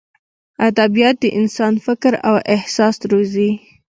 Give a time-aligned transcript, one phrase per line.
[0.67, 3.49] ادبیات د انسان فکر او احساس روزي.